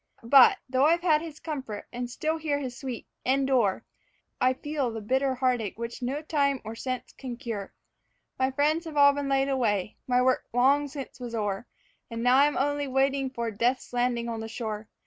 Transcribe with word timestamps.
But, 0.23 0.57
though 0.67 0.85
I've 0.85 1.03
had 1.03 1.21
his 1.21 1.39
comfort, 1.39 1.87
and 1.93 2.09
still 2.09 2.37
hear 2.39 2.57
his 2.57 2.75
sweet 2.75 3.05
'Endure,' 3.23 3.85
I 4.41 4.53
feel 4.55 4.89
the 4.89 4.99
bitter 4.99 5.35
heartache 5.35 5.77
which 5.77 6.01
no 6.01 6.23
time 6.23 6.59
or 6.63 6.73
sense 6.73 7.13
can 7.15 7.37
cure. 7.37 7.71
My 8.39 8.49
friends 8.49 8.85
have 8.85 8.97
all 8.97 9.13
been 9.13 9.29
laid 9.29 9.47
away, 9.47 9.97
my 10.07 10.19
work 10.23 10.45
long 10.53 10.87
since 10.87 11.19
was 11.19 11.35
o'er, 11.35 11.67
And 12.09 12.23
now 12.23 12.37
I'm 12.37 12.57
only 12.57 12.87
waiting 12.87 13.29
for 13.29 13.51
Death's 13.51 13.93
landing 13.93 14.27
on 14.27 14.39
the 14.39 14.47
shore. 14.47 14.89